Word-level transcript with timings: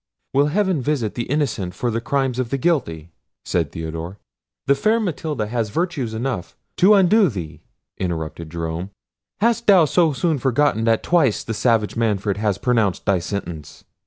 "Will 0.33 0.47
heaven 0.47 0.81
visit 0.81 1.13
the 1.13 1.29
innocent 1.29 1.75
for 1.75 1.91
the 1.91 2.01
crimes 2.01 2.39
of 2.39 2.49
the 2.49 2.57
guilty?" 2.57 3.11
said 3.45 3.71
Theodore. 3.71 4.17
"The 4.65 4.73
fair 4.73 4.99
Matilda 4.99 5.45
has 5.45 5.69
virtues 5.69 6.15
enough—" 6.15 6.57
"To 6.77 6.95
undo 6.95 7.29
thee:" 7.29 7.61
interrupted 7.99 8.49
Jerome. 8.49 8.89
"Hast 9.41 9.67
thou 9.67 9.85
so 9.85 10.11
soon 10.11 10.39
forgotten 10.39 10.85
that 10.85 11.03
twice 11.03 11.43
the 11.43 11.53
savage 11.53 11.95
Manfred 11.95 12.37
has 12.37 12.57
pronounced 12.57 13.05
thy 13.05 13.19
sentence?" 13.19 13.83